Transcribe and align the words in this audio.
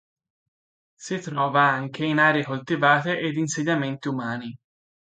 Si 0.95 1.19
trova 1.19 1.61
anche 1.61 2.05
in 2.05 2.17
aree 2.17 2.43
coltivate 2.43 3.19
ed 3.19 3.37
insediamenti 3.37 4.07
umani. 4.07 4.57